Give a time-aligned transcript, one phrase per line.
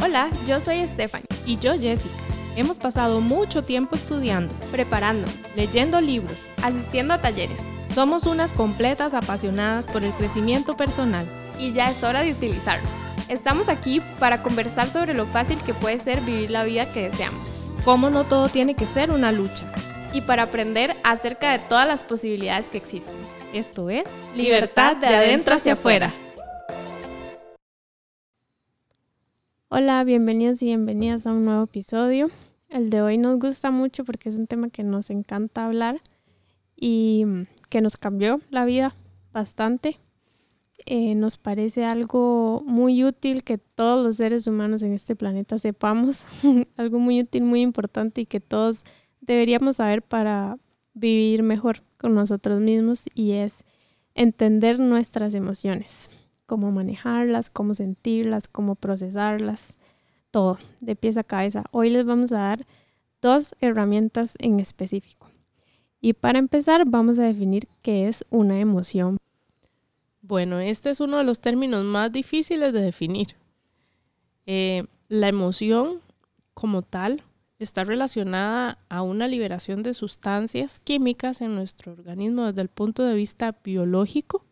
[0.00, 1.26] Hola, yo soy Stephanie.
[1.44, 2.14] Y yo Jessica.
[2.56, 5.26] Hemos pasado mucho tiempo estudiando, preparando,
[5.56, 7.58] leyendo libros, asistiendo a talleres.
[7.94, 11.26] Somos unas completas apasionadas por el crecimiento personal.
[11.58, 12.88] Y ya es hora de utilizarlo.
[13.28, 17.48] Estamos aquí para conversar sobre lo fácil que puede ser vivir la vida que deseamos.
[17.84, 19.72] Cómo no todo tiene que ser una lucha.
[20.12, 23.14] Y para aprender acerca de todas las posibilidades que existen.
[23.52, 24.04] Esto es
[24.36, 26.14] Libertad de adentro hacia afuera.
[29.70, 32.28] Hola, bienvenidos y bienvenidas a un nuevo episodio.
[32.70, 36.00] El de hoy nos gusta mucho porque es un tema que nos encanta hablar
[36.74, 37.26] y
[37.68, 38.94] que nos cambió la vida
[39.30, 39.98] bastante.
[40.86, 46.20] Eh, nos parece algo muy útil que todos los seres humanos en este planeta sepamos,
[46.78, 48.86] algo muy útil, muy importante y que todos
[49.20, 50.56] deberíamos saber para
[50.94, 53.64] vivir mejor con nosotros mismos y es
[54.14, 56.08] entender nuestras emociones
[56.48, 59.76] cómo manejarlas, cómo sentirlas, cómo procesarlas,
[60.30, 61.62] todo, de pies a cabeza.
[61.72, 62.66] Hoy les vamos a dar
[63.20, 65.28] dos herramientas en específico.
[66.00, 69.18] Y para empezar vamos a definir qué es una emoción.
[70.22, 73.28] Bueno, este es uno de los términos más difíciles de definir.
[74.46, 76.00] Eh, la emoción
[76.54, 77.22] como tal
[77.58, 83.14] está relacionada a una liberación de sustancias químicas en nuestro organismo desde el punto de
[83.14, 84.47] vista biológico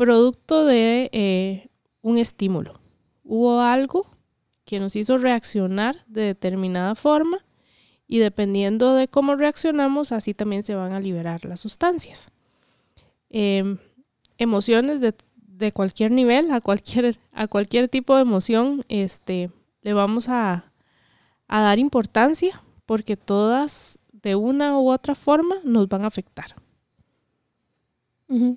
[0.00, 1.68] producto de eh,
[2.00, 2.72] un estímulo.
[3.22, 4.06] Hubo algo
[4.64, 7.44] que nos hizo reaccionar de determinada forma
[8.08, 12.30] y dependiendo de cómo reaccionamos, así también se van a liberar las sustancias.
[13.28, 13.76] Em,
[14.38, 19.50] emociones de, cualquier nivel, a cualquier, a cualquier tipo de emoción, este,
[19.82, 20.72] le vamos a,
[21.46, 26.54] a dar importancia porque todas de una u otra forma nos van a afectar.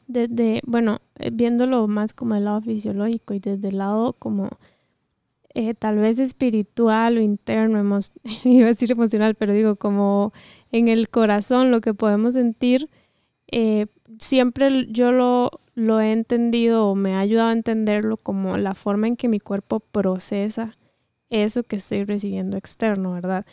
[0.08, 4.50] Desde, bueno, eh, viéndolo más como el lado fisiológico y desde el lado como
[5.56, 7.80] eh, tal vez espiritual o interno,
[8.44, 10.32] iba a decir emocional, pero digo como
[10.72, 12.88] en el corazón lo que podemos sentir,
[13.48, 13.88] eh,
[14.20, 19.08] siempre yo lo, lo he entendido o me ha ayudado a entenderlo como la forma
[19.08, 20.78] en que mi cuerpo procesa
[21.32, 23.44] eso que estoy recibiendo externo, ¿verdad?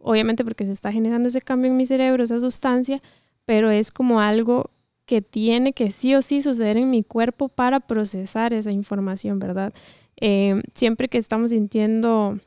[0.00, 3.02] obviamente porque se está generando ese cambio en mi cerebro, esa sustancia,
[3.44, 4.70] pero es como algo
[5.06, 9.72] que tiene que sí o sí suceder en mi cuerpo para procesar esa información, ¿verdad?
[10.20, 12.38] Eh, siempre que estamos sintiendo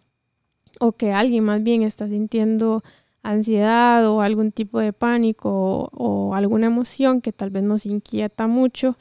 [0.80, 2.84] o que alguien más bien está sintiendo
[3.24, 8.96] ansiedad o algún tipo de pánico o, alguna emoción que tal vez nos inquieta mucho,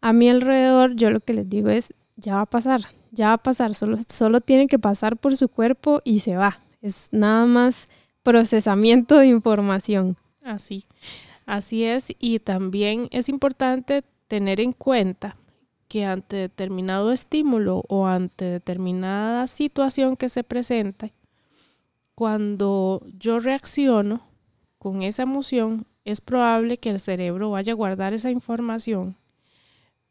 [0.00, 3.32] a mi alrededor yo lo que les digo es, ya va a pasar, ya va
[3.34, 6.60] a pasar, solo, solo tiene que pasar por su cuerpo y se va.
[6.80, 7.88] Es nada más
[8.22, 10.16] procesamiento de información.
[10.42, 10.84] Así.
[11.50, 15.34] Así es, y también es importante tener en cuenta
[15.88, 21.10] que ante determinado estímulo o ante determinada situación que se presenta,
[22.14, 24.20] cuando yo reacciono
[24.78, 29.16] con esa emoción, es probable que el cerebro vaya a guardar esa información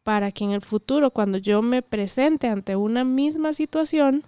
[0.04, 4.24] para que en el futuro, cuando yo me presente ante una misma situación,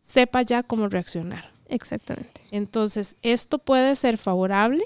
[0.00, 1.50] sepa ya cómo reaccionar.
[1.66, 2.42] Exactamente.
[2.52, 4.84] Entonces, esto puede ser favorable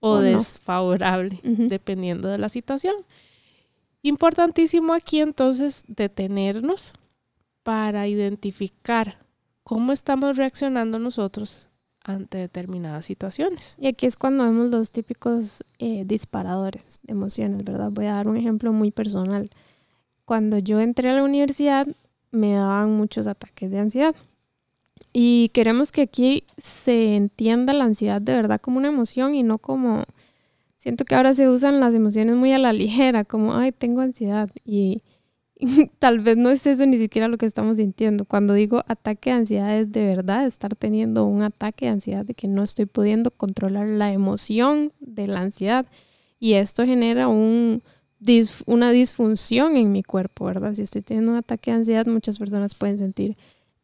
[0.00, 2.94] o, desfavorable, dependiendo de la situación.
[4.02, 6.94] Importantísimo aquí entonces detenernos
[7.62, 9.16] para identificar
[9.62, 11.66] cómo estamos reaccionando nosotros
[12.02, 13.76] ante determinadas situaciones.
[13.78, 17.90] Y aquí es cuando vemos los típicos eh, disparadores de emociones, ¿verdad?
[17.90, 19.50] Voy a dar un ejemplo muy personal.
[20.24, 21.86] Cuando yo entré a la universidad
[22.32, 24.14] me daban muchos ataques de ansiedad.
[25.12, 29.58] Y queremos que aquí se entienda la ansiedad de verdad como una emoción y no
[29.58, 30.04] como...
[30.78, 34.48] Siento que ahora se usan las emociones muy a la ligera, como, ay, tengo ansiedad.
[34.64, 35.02] Y,
[35.98, 38.24] tal vez no es eso ni siquiera lo que estamos sintiendo.
[38.24, 42.34] Cuando digo ataque de ansiedad es de verdad estar teniendo un ataque de ansiedad de
[42.34, 45.86] que no estoy pudiendo controlar la emoción de la ansiedad.
[46.38, 47.82] Y esto genera un,
[48.66, 50.74] una disfunción en mi cuerpo, ¿verdad?
[50.74, 53.36] Si estoy teniendo un ataque de ansiedad, muchas personas pueden sentir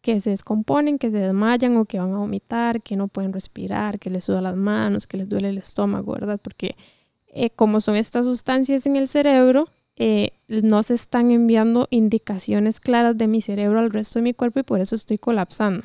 [0.07, 3.99] que se descomponen, que se desmayan o que van a vomitar, que no pueden respirar,
[3.99, 6.39] que les suda las manos, que les duele el estómago, ¿verdad?
[6.41, 6.77] Porque
[7.35, 13.19] eh, como son estas sustancias en el cerebro, eh, no se están enviando indicaciones claras
[13.19, 15.85] de mi cerebro al resto de mi cuerpo y por eso estoy colapsando.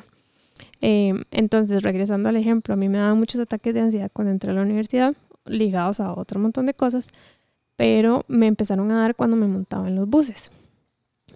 [0.80, 4.52] Em, entonces, regresando al ejemplo, a mí me daban muchos ataques de ansiedad cuando entré
[4.52, 5.16] a la universidad,
[5.46, 7.08] ligados a otro montón de cosas,
[7.74, 10.52] pero me empezaron a dar cuando me montaba en los buses,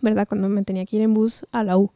[0.03, 0.29] ¿verdad?
[0.29, 1.91] Cuando me tenía que ir en bus a la U.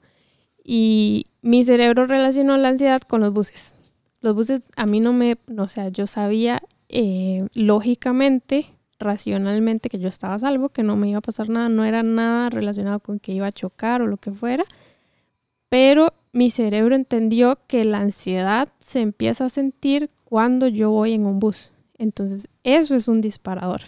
[0.65, 3.75] Y mi cerebro relacionó la ansiedad con los buses.
[4.21, 8.67] Los buses a mí no me, o sea, yo sabía eh, lógicamente
[8.99, 12.51] racionalmente que yo estaba salvo, que no me iba a pasar nada, no era nada
[12.51, 14.65] relacionado con que iba a chocar o lo que fuera,
[15.71, 21.27] pero mi cerebro entendió que la ansiedad se empieza a sentir cuando yo voy en
[21.27, 21.71] un bus.
[21.99, 23.83] Entonces, eso es un disparador.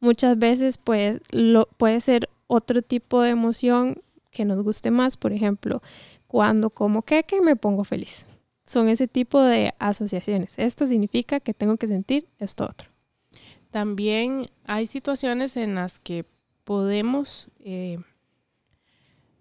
[0.00, 3.98] Muchas veces pues, lo, puede ser otro tipo de emoción
[4.36, 5.80] que nos guste más, por ejemplo,
[6.26, 8.26] cuando como queque me pongo feliz.
[8.66, 10.58] Son ese tipo de asociaciones.
[10.58, 12.86] Esto significa que tengo que sentir esto otro.
[13.70, 16.26] También hay situaciones en las que
[16.64, 17.98] podemos eh,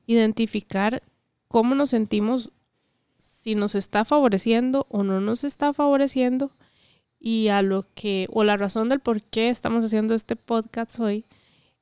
[0.07, 1.03] identificar
[1.50, 2.51] cómo nos sentimos,
[3.18, 6.51] si nos está favoreciendo o no nos está favoreciendo
[7.19, 11.25] y a lo que, o la razón del por qué estamos haciendo este podcast hoy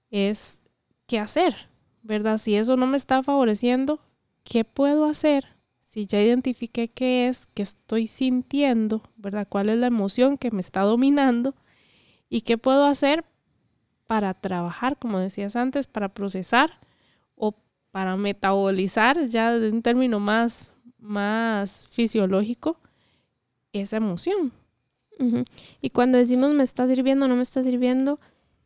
[0.10, 0.60] es
[1.06, 1.56] qué hacer,
[2.04, 2.38] ¿verdad?
[2.38, 4.00] Si eso no me está favoreciendo,
[4.44, 5.48] ¿qué puedo hacer?
[5.84, 9.48] Si ya identifiqué qué es, qué estoy sintiendo, ¿verdad?
[9.50, 11.54] ¿Cuál es la emoción que me está dominando?
[12.30, 13.24] ¿Y qué puedo hacer
[14.08, 16.80] para trabajar, como decías antes, para procesar
[17.36, 17.56] o
[17.92, 22.78] para metabolizar, ya de un término más, más fisiológico,
[23.72, 24.52] esa emoción?
[25.82, 28.20] Y cuando decimos me está sirviendo no me está sirviendo,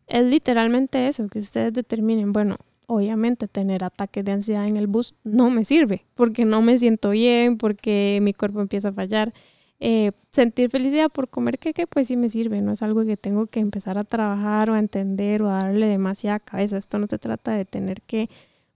[0.08, 2.58] es literalmente eso, que ustedes determinen, bueno,
[2.88, 7.12] obviamente tener ataques de ansiedad en el bus no me sirve, porque no me siento
[7.12, 9.34] bien, porque mi cuerpo empieza a fallar.
[9.80, 13.46] Eh, sentir felicidad por comer queque, pues sí me sirve, no es algo que tengo
[13.46, 16.78] que empezar a trabajar o a entender o a darle demasiada cabeza.
[16.78, 18.30] Esto no se trata de tener que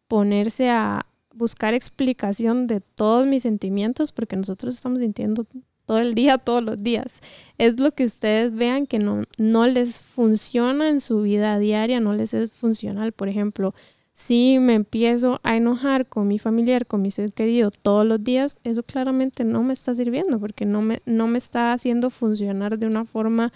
[0.07, 5.45] ponerse a buscar explicación de todos mis sentimientos, porque nosotros estamos sintiendo
[5.85, 7.21] todo el día, todos los días.
[7.57, 12.13] Es lo que ustedes vean que no, no les funciona en su vida diaria, no
[12.13, 13.13] les es funcional.
[13.13, 13.73] Por ejemplo,
[14.13, 18.57] si me empiezo a enojar con mi familiar, con mi ser querido todos los días,
[18.63, 22.87] eso claramente no me está sirviendo porque no me, no me está haciendo funcionar de
[22.87, 23.51] una forma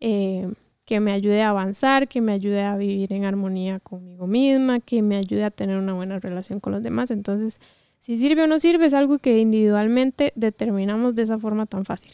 [0.00, 0.48] eh,
[0.84, 5.02] que me ayude a avanzar, que me ayude a vivir en armonía conmigo misma, que
[5.02, 7.10] me ayude a tener una buena relación con los demás.
[7.10, 7.60] Entonces,
[8.00, 12.12] si sirve o no sirve es algo que individualmente determinamos de esa forma tan fácil.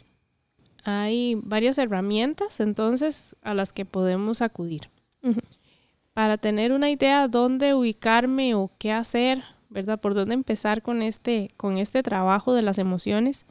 [0.84, 4.88] Hay varias herramientas entonces a las que podemos acudir.
[6.14, 9.98] Para tener una idea dónde ubicarme o qué hacer, ¿verdad?
[9.98, 13.46] Por dónde empezar con este, con este trabajo de las emociones,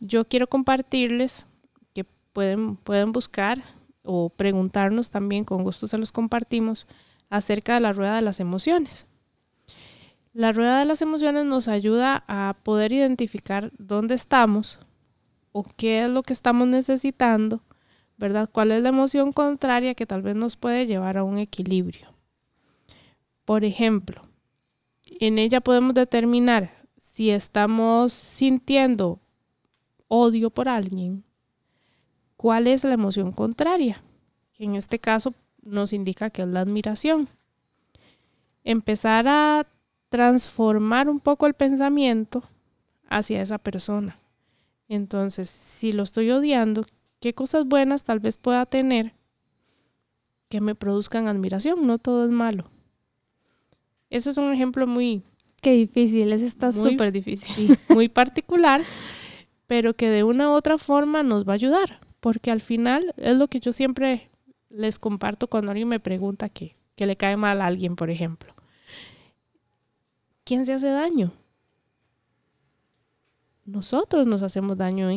[0.00, 1.46] yo quiero compartirles
[1.94, 3.62] que pueden, pueden buscar
[4.02, 6.86] o preguntarnos también, con gusto se los compartimos,
[7.28, 9.06] acerca de la rueda de las emociones.
[10.32, 14.78] La rueda de las emociones nos ayuda a poder identificar dónde estamos
[15.52, 17.60] o qué es lo que estamos necesitando,
[18.16, 18.48] ¿verdad?
[18.50, 22.08] ¿Cuál es la emoción contraria que tal vez nos puede llevar a un equilibrio?
[23.44, 24.22] Por ejemplo,
[25.20, 26.70] en ella podemos determinar
[27.00, 29.18] si estamos sintiendo
[30.08, 31.24] odio por alguien,
[32.36, 34.02] cuál es la emoción contraria,
[34.58, 37.28] en este caso nos indica que es la admiración.
[38.64, 39.66] Empezar a
[40.08, 42.42] transformar un poco el pensamiento
[43.08, 44.18] hacia esa persona.
[44.88, 46.86] Entonces, si lo estoy odiando,
[47.26, 49.10] ¿qué cosas buenas tal vez pueda tener
[50.48, 51.84] que me produzcan admiración?
[51.84, 52.66] No todo es malo.
[54.10, 55.24] Ese es un ejemplo muy...
[55.60, 57.76] Qué difícil, ese está súper difícil.
[57.88, 58.80] Muy particular,
[59.66, 63.34] pero que de una u otra forma nos va a ayudar, porque al final es
[63.34, 64.28] lo que yo siempre
[64.70, 68.54] les comparto cuando alguien me pregunta que, que le cae mal a alguien, por ejemplo.
[70.44, 71.32] ¿quién se hace daño?
[73.64, 75.10] Nosotros nos hacemos daño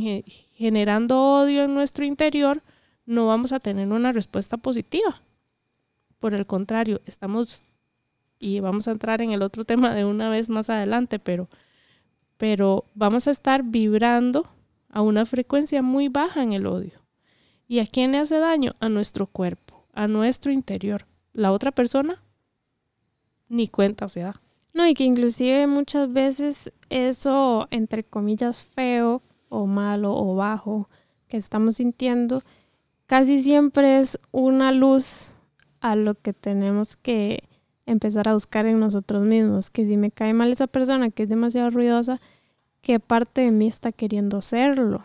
[0.59, 2.61] generando odio en nuestro interior,
[3.05, 5.21] no vamos a tener una respuesta positiva.
[6.19, 7.63] Por el contrario, estamos,
[8.39, 11.47] y vamos a entrar en el otro tema de una vez más adelante, pero,
[12.35, 14.47] pero vamos a estar vibrando
[14.89, 16.99] a una frecuencia muy baja en el odio.
[17.69, 18.73] ¿Y a quién le hace daño?
[18.81, 21.05] A nuestro cuerpo, a nuestro interior.
[21.31, 22.17] La otra persona
[23.47, 24.35] ni cuenta se da.
[24.73, 30.89] No, y que inclusive muchas veces eso, entre comillas, feo o malo o bajo
[31.27, 32.41] que estamos sintiendo,
[33.05, 35.33] casi siempre es una luz
[35.81, 37.43] a lo que tenemos que
[37.85, 39.69] empezar a buscar en nosotros mismos.
[39.69, 42.19] Que si me cae mal esa persona que es demasiado ruidosa,
[42.81, 45.03] ¿qué parte de mí está queriendo hacerlo?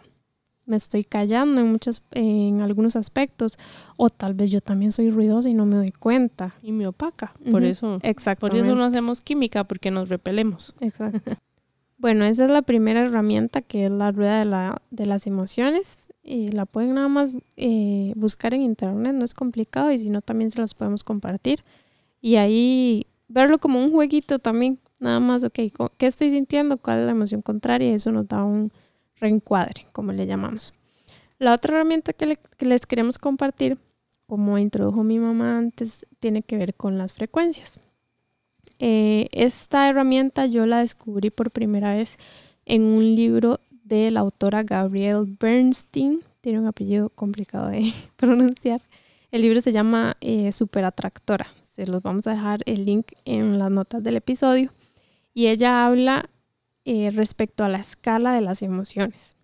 [0.67, 3.59] me estoy callando en muchos, en algunos aspectos,
[3.97, 6.55] o tal vez yo también soy ruidosa y no me doy cuenta.
[6.63, 7.33] Y me opaca.
[7.51, 8.01] Por eso,
[8.41, 10.75] por eso no hacemos química, porque nos repelemos.
[10.81, 11.33] Exacto.
[11.99, 16.13] Bueno, esa es la primera herramienta que es la rueda de, la, de las emociones.
[16.23, 20.23] Y la pueden nada más eh, buscar en internet, no es complicado, y si no,
[20.23, 21.61] también se las podemos compartir.
[22.21, 24.79] Y ahí verlo como un jueguito también.
[25.01, 25.59] Nada más, ok,
[25.99, 26.79] ¿qué estoy sintiendo?
[26.79, 27.95] ¿Cuál es la emoción contraria?
[27.95, 28.71] Eso nos da un,
[29.25, 30.73] reencuadre, como le llamamos.
[31.39, 33.79] La otra herramienta que, les queremos compartir
[34.27, 37.81] como introdujo mi mamá antes, tiene que ver con las frecuencias.
[38.79, 42.19] Eh, esta herramienta yo la descubrí por primera vez
[42.67, 46.21] en un libro de la autora Gabrielle Bernstein.
[46.41, 48.81] Tiene un apellido complicado de pronunciar.
[49.31, 51.47] El libro se llama eh, Superatractora.
[51.63, 54.71] Se los vamos a dejar el link en las notas del episodio.
[55.35, 56.29] Y ella habla
[56.85, 59.35] eh, respecto a la escala de las emociones.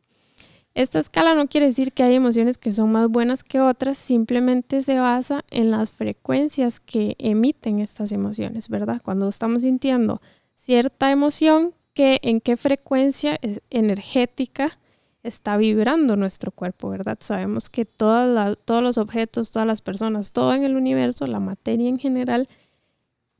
[0.74, 4.82] Esta escala no quiere decir que hay emociones que son más buenas que otras, simplemente
[4.82, 9.00] se basa en las frecuencias que emiten estas emociones, ¿verdad?
[9.04, 10.20] Cuando estamos sintiendo
[10.54, 13.38] cierta emoción, que en qué frecuencia
[13.70, 14.76] energética
[15.24, 17.18] está vibrando nuestro cuerpo, ¿verdad?
[17.20, 21.98] Sabemos que todos los objetos, todas las personas, todo en el universo, la materia en
[21.98, 22.48] general,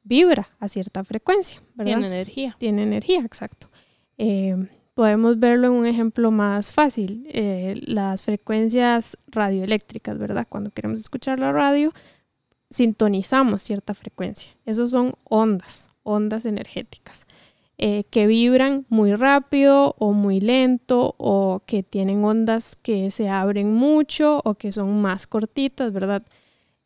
[0.03, 1.93] vibra a cierta frecuencia, ¿verdad?
[1.93, 2.57] Tiene energía.
[2.59, 3.69] Tiene energía, exacto.
[4.19, 4.57] Eh,
[5.01, 10.47] podemos verlo en un ejemplo más fácil, eh, las frecuencias radioeléctricas, ¿verdad?
[10.47, 11.91] Cuando queremos escuchar la radio,
[12.69, 14.53] sintonizamos cierta frecuencia.
[14.67, 17.27] Esos son ondas, ondas energéticas,
[17.79, 23.73] eh, que vibran muy rápido o muy lento o que tienen ondas que se abren
[23.73, 26.23] mucho o que son más cortitas, ¿verdad?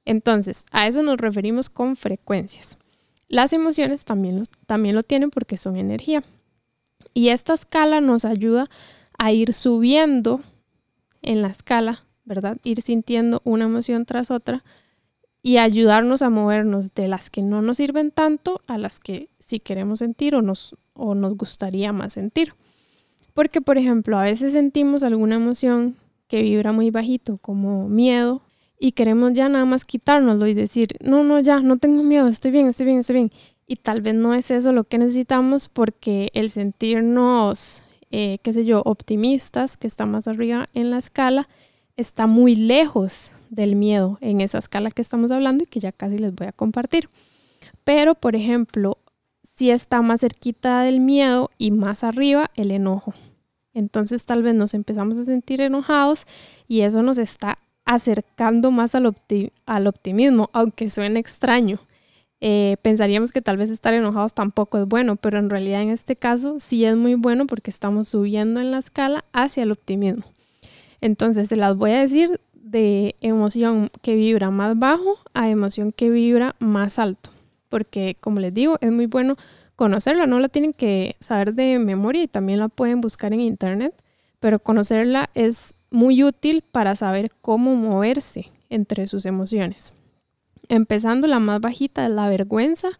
[0.04, 2.78] Entonces, a eso nos referimos con frecuencias.
[3.26, 6.22] Las emociones también, también lo tienen porque son energía.
[7.12, 8.68] Y esta escala nos ayuda
[9.18, 10.40] a ir subiendo
[11.22, 12.58] en la escala, ¿verdad?
[12.64, 14.62] Ir sintiendo una emoción tras otra
[15.42, 19.60] y ayudarnos a movernos de las que no nos sirven tanto a las que sí
[19.60, 22.54] queremos sentir o nos, o nos gustaría más sentir.
[23.34, 25.96] Porque, por ejemplo, a veces sentimos alguna emoción
[26.28, 28.40] que vibra muy bajito, como miedo,
[28.78, 32.50] y queremos ya nada más quitárnoslo y decir, no, no, ya, no tengo miedo, estoy
[32.50, 33.32] bien, estoy bien, estoy bien
[33.66, 38.64] y tal vez no es eso lo que necesitamos porque el sentirnos, eh, qué sé
[38.64, 41.48] yo, optimistas, que está más arriba en la escala,
[41.96, 46.18] está muy lejos del miedo en esa escala que estamos hablando y que ya casi
[46.18, 47.08] les voy a compartir.
[47.84, 48.98] Pero, por ejemplo,
[49.42, 53.14] si está más cerquita del miedo y más arriba el enojo.
[53.72, 56.26] Entonces tal vez nos empezamos a sentir enojados
[56.68, 59.14] y eso nos está acercando más al,
[59.66, 61.78] al optimismo, aunque suene extraño.
[62.46, 66.14] Eh, pensaríamos que tal vez estar enojados tampoco es bueno, pero en realidad en este
[66.14, 70.24] caso sí es muy bueno porque estamos subiendo en la escala hacia el optimismo.
[71.00, 76.10] Entonces se las voy a decir de emoción que vibra más bajo a emoción que
[76.10, 77.30] vibra más alto,
[77.70, 79.38] porque como les digo, es muy bueno
[79.74, 83.94] conocerla, no la tienen que saber de memoria y también la pueden buscar en internet,
[84.38, 89.94] pero conocerla es muy útil para saber cómo moverse entre sus emociones.
[90.68, 92.90] Empezando la más bajita la vergüenza,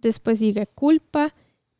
[0.00, 1.32] después sigue culpa,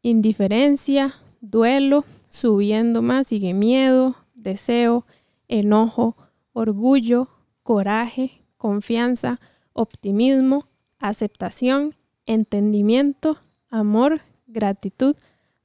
[0.03, 5.05] indiferencia, duelo, subiendo más sigue miedo, deseo,
[5.49, 6.17] enojo,
[6.53, 7.29] orgullo,
[7.63, 9.41] coraje, confianza,
[9.73, 10.69] optimismo,
[10.99, 11.95] aceptación,
[12.27, 13.39] entendimiento,
[13.71, 15.17] amor, gratitud,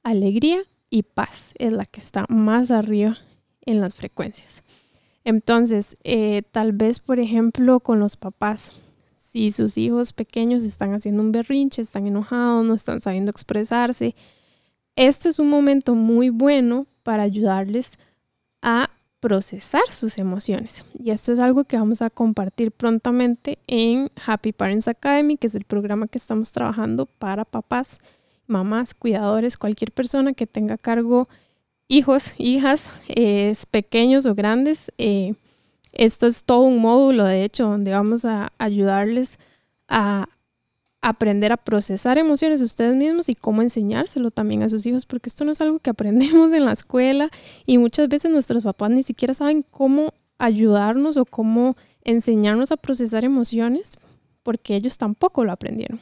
[0.02, 1.54] alegría y paz.
[1.58, 3.16] Es la que está más arriba
[3.64, 4.62] en las frecuencias.
[5.24, 8.72] Entonces, eh, tal vez, por ejemplo, con los papás,
[9.32, 14.14] si sus hijos pequeños están haciendo un berrinche, están enojados, no están sabiendo expresarse,
[14.94, 17.98] esto es un momento muy bueno para ayudarles
[18.60, 20.84] a procesar sus emociones.
[21.02, 25.54] Y esto es algo que vamos a compartir prontamente en Happy Parents Academy, que es
[25.54, 28.00] el programa que estamos trabajando para papás,
[28.46, 31.26] mamás, cuidadores, cualquier persona que tenga cargo
[31.88, 32.90] hijos, hijas,
[33.70, 34.92] pequeños o grandes.
[34.98, 35.32] Eh,
[35.92, 39.38] esto es todo un módulo, de hecho, donde vamos a ayudarles
[39.88, 40.26] a
[41.02, 45.44] aprender a procesar emociones ustedes mismos y cómo enseñárselo también a sus hijos, porque esto
[45.44, 47.28] no es algo que aprendemos en la escuela
[47.66, 53.24] y muchas veces nuestros papás ni siquiera saben cómo ayudarnos o cómo enseñarnos a procesar
[53.24, 53.92] emociones,
[54.42, 56.00] porque ellos tampoco lo aprendieron.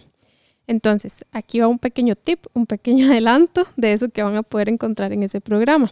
[0.66, 4.68] Entonces, aquí va un pequeño tip, un pequeño adelanto de eso que van a poder
[4.68, 5.90] encontrar en ese programa.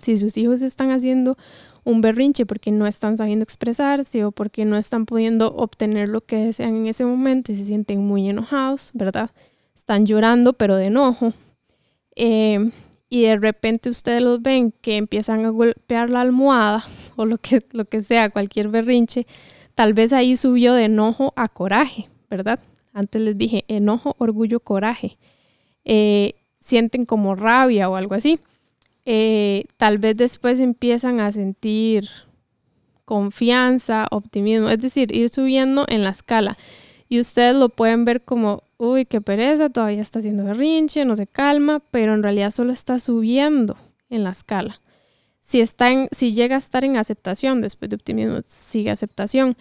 [0.00, 1.36] Si sus hijos están haciendo
[1.84, 6.36] un berrinche porque no están sabiendo expresarse o porque no están pudiendo obtener lo que
[6.36, 9.30] desean en ese momento y se sienten muy enojados, ¿verdad?
[9.74, 11.32] Están llorando pero de enojo.
[12.16, 12.70] Eh,
[13.08, 16.84] y de repente ustedes los ven que empiezan a golpear la almohada
[17.16, 19.26] o lo que, lo que sea, cualquier berrinche,
[19.74, 22.60] tal vez ahí subió de enojo a coraje, ¿verdad?
[22.92, 25.16] Antes les dije enojo, orgullo, coraje.
[25.84, 28.38] Eh, sienten como rabia o algo así.
[29.12, 32.08] Eh, tal vez después empiezan a sentir
[33.04, 36.56] confianza, optimismo, es decir, ir subiendo en la escala.
[37.08, 41.26] Y ustedes lo pueden ver como, uy, qué pereza, todavía está haciendo berrinche, no se
[41.26, 43.76] calma, pero en realidad solo está subiendo
[44.10, 44.78] en la escala.
[45.40, 49.56] Si, está si llega a estar en aceptación, después de optimismo sigue aceptación.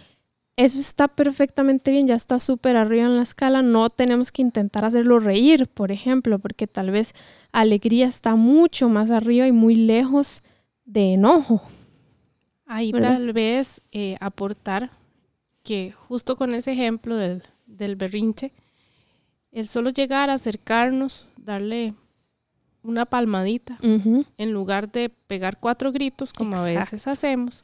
[0.60, 4.84] Eso está perfectamente bien, ya está súper arriba en la escala, no tenemos que intentar
[4.84, 7.14] hacerlo reír, por ejemplo, porque tal vez
[7.54, 10.44] alegría está mucho más arriba y muy lejos
[10.84, 11.62] de enojo.
[12.66, 14.92] Ahí tal vez eh, aportar
[15.64, 18.52] que justo con ese ejemplo del, del berrinche,
[19.54, 21.94] el solo llegar a acercarnos, darle
[22.84, 27.64] una palmadita, en lugar de pegar cuatro gritos como a veces hacemos,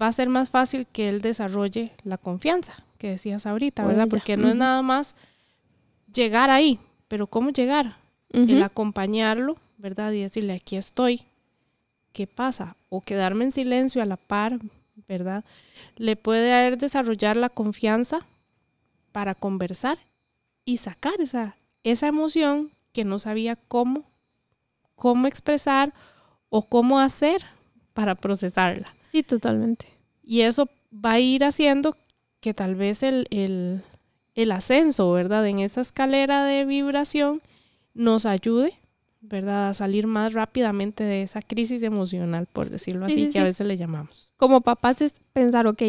[0.00, 4.06] va a ser más fácil que él desarrolle la confianza que decías ahorita, ¿verdad?
[4.08, 5.16] Porque no es nada más
[6.14, 7.96] llegar ahí, pero ¿cómo llegar?
[8.30, 10.12] El acompañarlo, ¿verdad?
[10.12, 11.22] Y decirle, aquí estoy,
[12.12, 12.76] ¿qué pasa?
[12.88, 14.58] O quedarme en silencio a la par,
[15.08, 15.44] ¿verdad?
[15.96, 18.20] Le puede desarrollar la confianza
[19.10, 19.98] para conversar
[20.64, 24.04] y sacar esa, esa emoción que no sabía cómo,
[24.94, 25.92] cómo expresar
[26.50, 27.44] o cómo hacer
[27.94, 28.94] para procesarla.
[29.12, 29.84] Sí, totalmente.
[30.24, 31.94] Y eso va a ir haciendo
[32.40, 33.28] que tal vez el,
[34.34, 35.46] el, ascenso, ¿verdad?
[35.46, 37.42] En esa escalera de vibración
[37.92, 38.72] nos ayude,
[39.20, 39.68] ¿verdad?
[39.68, 43.76] A salir más rápidamente de esa crisis emocional, por decirlo así, que a veces le
[43.76, 44.30] llamamos.
[44.38, 45.82] Como papás es pensar, ok,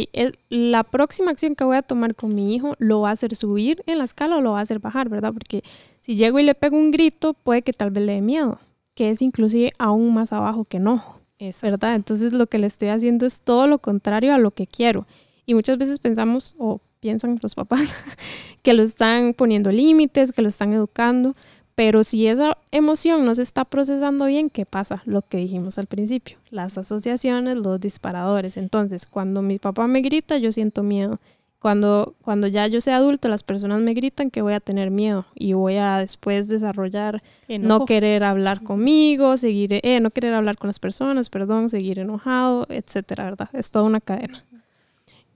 [0.50, 3.84] la próxima acción que voy a tomar con mi hijo lo va a hacer subir
[3.88, 5.32] en la escala o lo va a hacer bajar, ¿verdad?
[5.32, 5.64] Porque
[6.02, 8.60] si llego y le pego un grito, puede que tal vez le dé miedo,
[8.96, 11.23] que es inclusive aún más abajo que enojo.
[11.62, 11.96] ¿Verdad?
[11.96, 15.06] Entonces lo que le estoy haciendo es todo lo contrario a lo que quiero.
[15.46, 17.96] Y muchas veces pensamos, o piensan los papás,
[18.64, 21.36] que lo están poniendo límites, que lo están educando,
[21.76, 25.02] pero si esa emoción no se está procesando bien, ¿qué pasa?
[25.06, 28.58] Lo que dijimos al principio, las asociaciones, los disparadores.
[28.58, 31.20] Entonces, cuando mi papá me grita, yo siento miedo.
[31.64, 35.26] Cuando, cuando ya yo sea adulto, las personas me gritan que voy a tener miedo
[35.34, 40.68] y voy a después desarrollar no querer hablar conmigo, seguir, eh, no querer hablar con
[40.68, 43.50] las personas, perdón, seguir enojado, etcétera, ¿verdad?
[43.54, 44.44] Es toda una cadena.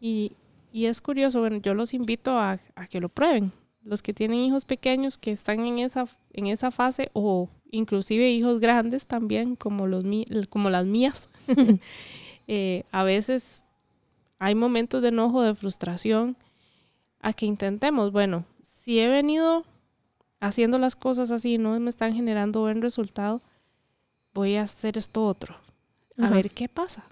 [0.01, 0.33] Y,
[0.73, 3.53] y es curioso, bueno, yo los invito a, a, que lo prueben.
[3.85, 8.59] Los que tienen hijos pequeños que están en esa, en esa fase o inclusive hijos
[8.59, 10.03] grandes también, como, los,
[10.49, 11.29] como las mías,
[12.49, 13.63] eh, a veces
[14.39, 16.35] hay momentos de enojo, de frustración,
[17.21, 19.65] a que intentemos, bueno, si he venido
[20.39, 23.41] haciendo las cosas así y no me están generando buen resultado,
[24.33, 25.55] voy a hacer esto otro,
[26.17, 27.03] a ver qué pasa.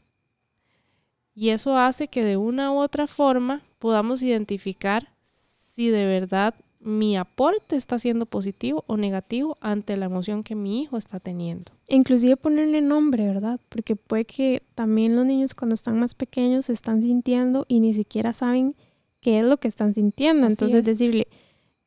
[1.33, 7.17] Y eso hace que de una u otra forma podamos identificar si de verdad mi
[7.17, 11.71] aporte está siendo positivo o negativo ante la emoción que mi hijo está teniendo.
[11.87, 13.59] Inclusive ponerle nombre, ¿verdad?
[13.69, 17.91] Porque puede que también los niños cuando están más pequeños se están sintiendo y ni
[17.93, 18.75] siquiera saben
[19.19, 20.45] qué es lo que están sintiendo.
[20.45, 21.27] Entonces decirle,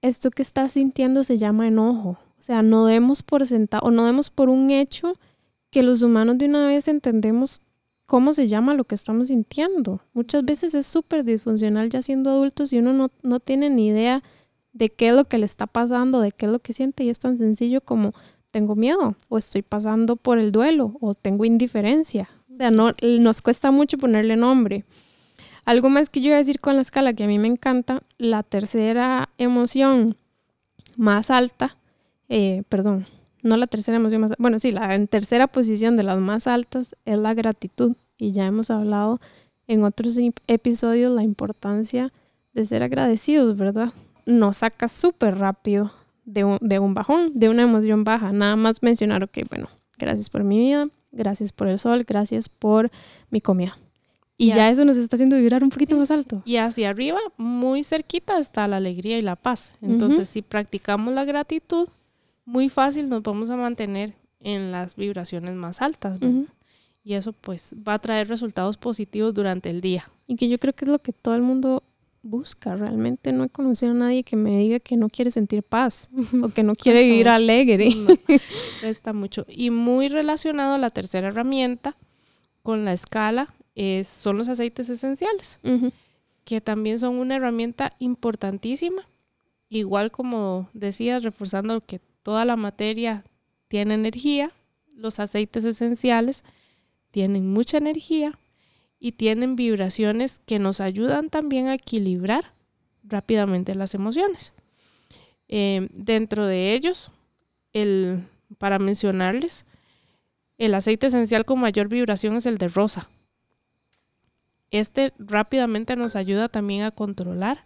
[0.02, 2.18] esto que estás sintiendo se llama enojo.
[2.37, 5.12] O sea, no demos por sentado o no demos por un hecho
[5.70, 7.61] que los humanos de una vez entendemos
[8.06, 10.00] cómo se llama lo que estamos sintiendo.
[10.12, 14.24] Muchas veces es súper disfuncional ya siendo adultos y uno no, no tiene ni idea
[14.79, 17.11] de qué es lo que le está pasando, de qué es lo que siente y
[17.11, 18.14] es tan sencillo como
[18.53, 22.31] tengo miedo o estoy pasando por el duelo o tengo indiferencia.
[22.51, 24.85] O sea, no, nos cuesta mucho ponerle nombre.
[25.64, 28.03] Algo más que yo voy a decir con la escala que a mí me encanta,
[28.19, 30.17] la tercera emoción
[30.97, 31.77] más alta,
[32.29, 33.05] eh, perdón,
[33.43, 36.97] no la tercera emoción más, bueno, sí, la en tercera posición de las más altas
[37.05, 37.97] es la gratitud.
[38.17, 39.21] Y ya hemos hablado
[39.67, 42.12] en otros episodios la importancia
[42.55, 43.93] de ser agradecidos, ¿verdad?
[44.29, 45.91] Nos saca súper rápido
[46.25, 48.31] de un, de un bajón, de una emoción baja.
[48.31, 52.91] Nada más mencionar, ok, bueno, gracias por mi vida, gracias por el sol, gracias por
[53.31, 53.77] mi comida.
[54.37, 56.43] Y, ya eso nos está haciendo vibrar un poquito más alto.
[56.45, 59.75] Y hacia arriba, muy cerquita, está la alegría y la paz.
[59.83, 61.88] Entonces, si practicamos la gratitud,
[62.45, 66.19] muy fácil nos vamos a mantener en las vibraciones más altas.
[67.03, 70.09] Y eso pues va a traer resultados positivos durante el día.
[70.29, 71.78] Y que yo creo que es lo que todo el mundo
[72.29, 72.75] busca.
[72.77, 76.09] Realmente no he conocido a nadie que me diga que no quiere sentir paz
[76.43, 77.91] o que no quiere vivir alegre.
[78.83, 79.47] está mucho.
[79.49, 81.97] Y muy relacionado a la tercera herramienta
[82.62, 85.61] con la escala es, son los aceites esenciales,
[86.45, 89.03] que también son una herramienta importantísima.
[89.71, 93.25] Igual como decías, reforzando que toda la materia
[93.69, 94.51] tiene energía,
[94.97, 96.43] los aceites esenciales
[97.11, 98.37] tienen mucha energía
[99.00, 102.52] y tienen vibraciones que nos ayudan también a equilibrar
[103.04, 104.52] rápidamente las emociones.
[105.48, 107.11] Eh, dentro de ellos,
[107.72, 108.24] el,
[108.58, 109.64] para mencionarles,
[110.58, 113.08] el aceite esencial con mayor vibración es el de rosa.
[114.70, 117.58] Este rápidamente nos ayuda también a controlar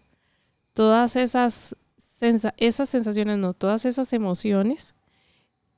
[0.75, 1.75] todas esas,
[2.21, 4.95] esas sensaciones, no, todas esas emociones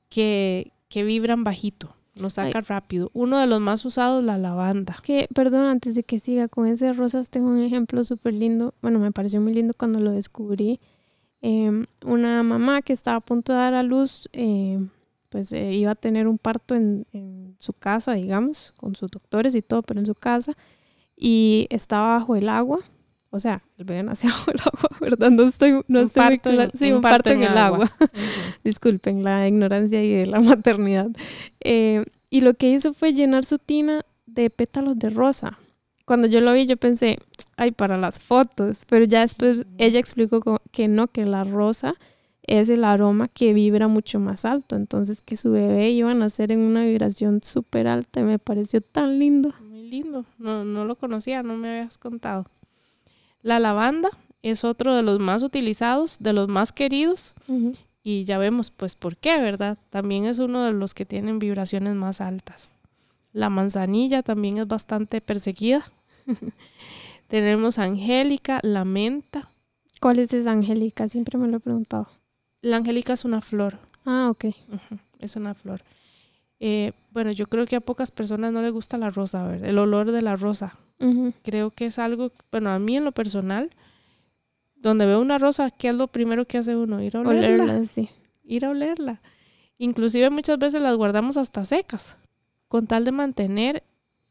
[0.09, 1.95] que, que vibran bajito.
[2.19, 3.09] Nos saca rápido.
[3.13, 4.97] Uno de los más usados, la lavanda.
[5.03, 8.73] Que, perdón, antes de que siga con ese rosas, tengo un ejemplo súper lindo.
[8.81, 10.79] Bueno, me pareció muy lindo cuando lo descubrí.
[11.41, 14.89] Em, una mamá que estaba a punto de dar a luz, em,
[15.29, 19.55] pues eh, iba a tener un parto en, en, su casa, digamos, con sus doctores
[19.55, 20.53] y todo, pero en su casa,
[21.15, 22.79] y estaba bajo el agua.
[23.35, 25.29] O sea, el bebé nació bajo el agua, ¿verdad?
[25.31, 26.71] No estoy, no Un estoy muy parto en- clara.
[26.73, 27.77] Sí, un un parto parto en en el agua.
[27.85, 27.91] agua.
[28.63, 31.07] Disculpen la ignorancia y de la maternidad.
[31.61, 35.57] Eh, y lo que hizo fue llenar su tina de pétalos de rosa.
[36.05, 37.17] Cuando yo lo vi, yo pensé,
[37.57, 38.85] ay, para las fotos.
[38.89, 41.95] Pero ya después ella explicó que no, que la rosa
[42.43, 44.75] es el aroma que vibra mucho más alto.
[44.75, 49.17] Entonces, que su bebé iba a nacer en una vibración súper alta me pareció tan
[49.19, 49.51] lindo.
[49.67, 50.25] Muy lindo.
[50.37, 52.45] No, no lo conocía, no me habías contado.
[53.45, 54.09] La lavanda
[54.41, 57.35] es otro de los más utilizados, de los más queridos.
[58.01, 59.77] Y ya vemos, pues, por qué, ¿verdad?
[59.91, 62.71] También es uno de los que tienen vibraciones más altas.
[63.33, 65.91] La manzanilla también es bastante perseguida.
[67.27, 69.47] Tenemos angélica, la menta.
[70.01, 71.07] ¿Cuál es esa Angélica?
[71.07, 72.07] Siempre me lo he preguntado.
[72.63, 73.77] La angélica es una flor.
[74.05, 74.45] Ah, ok.
[75.19, 75.83] Es una flor.
[76.59, 79.65] Eh, bueno, yo creo que a pocas personas no les gusta la rosa, a ver,
[79.65, 80.79] el olor de la rosa.
[81.43, 83.69] Creo que es algo, bueno, a mí en lo personal,
[84.75, 87.01] donde veo una rosa, ¿qué es lo primero que hace uno?
[87.01, 87.63] Ir a olerla.
[87.63, 88.09] Olerla, sí.
[88.43, 89.21] Ir a olerla.
[89.77, 92.17] Inclusive muchas veces las guardamos hasta secas,
[92.67, 93.83] con tal de mantener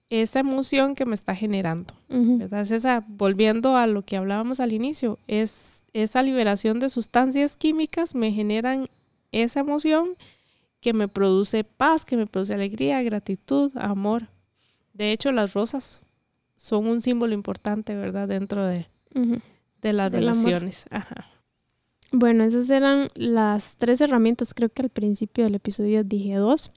[0.09, 1.94] esa emoción que me está generando.
[2.09, 8.14] Es esa, volviendo a lo que hablábamos al inicio, es esa liberación de sustancias químicas
[8.14, 8.88] me generan
[9.33, 10.16] esa emoción
[10.81, 14.24] que me produce paz, que me produce alegría, gratitud, amor.
[14.92, 16.00] De hecho, las rosas
[16.57, 18.29] son un símbolo importante, ¿verdad?
[18.29, 18.87] Dentro de,
[19.83, 20.87] de las Del relaciones.
[20.90, 21.27] Ajá.
[22.17, 24.55] Bueno, esas eran las tres herramientas.
[24.55, 26.71] Creo que al principio del episodio dije dos,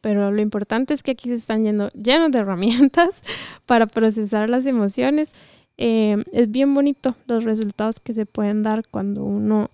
[0.00, 3.22] pero lo importante es que aquí se están yendo llenos de herramientas
[3.66, 5.34] para procesar las emociones.
[5.78, 9.70] Eh, es bien bonito los resultados que se pueden dar cuando uno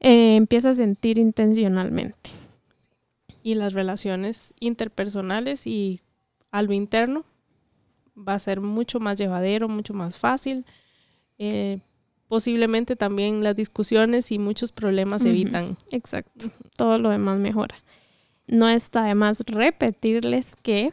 [0.00, 2.30] eh, empieza a sentir intencionalmente.
[3.42, 6.00] Y las relaciones interpersonales y
[6.50, 7.24] a lo interno
[8.26, 10.64] va a ser mucho más llevadero, mucho más fácil.
[11.38, 11.80] Eh,
[12.28, 15.76] posiblemente también las discusiones y muchos problemas se evitan.
[15.90, 16.50] Exacto.
[16.76, 17.74] Todo lo demás mejora.
[18.46, 20.92] No está de más repetirles que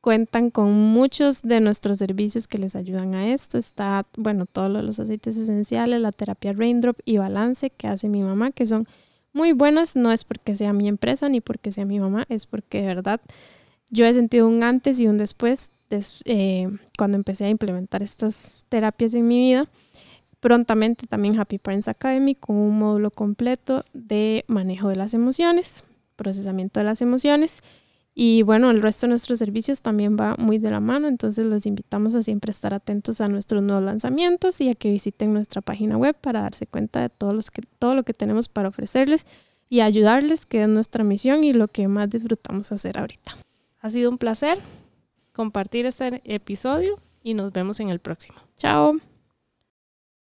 [0.00, 3.58] cuentan con muchos de nuestros servicios que les ayudan a esto.
[3.58, 8.52] Está, bueno, todos los aceites esenciales, la terapia Raindrop y Balance que hace mi mamá,
[8.52, 8.86] que son
[9.32, 9.96] muy buenas.
[9.96, 13.20] No es porque sea mi empresa ni porque sea mi mamá, es porque de verdad
[13.90, 16.68] yo he sentido un antes y un después des- eh,
[16.98, 19.66] cuando empecé a implementar estas terapias en mi vida
[20.40, 25.82] prontamente también Happy Parents Academy con un módulo completo de manejo de las emociones,
[26.14, 27.62] procesamiento de las emociones
[28.14, 31.66] y bueno, el resto de nuestros servicios también va muy de la mano, entonces los
[31.66, 35.98] invitamos a siempre estar atentos a nuestros nuevos lanzamientos y a que visiten nuestra página
[35.98, 39.26] web para darse cuenta de los que, todo lo que tenemos para ofrecerles
[39.68, 43.36] y ayudarles, que es nuestra misión y lo que más disfrutamos hacer ahorita.
[43.86, 44.58] Ha sido un placer
[45.32, 48.36] compartir este episodio y nos vemos en el próximo.
[48.58, 48.96] Chao.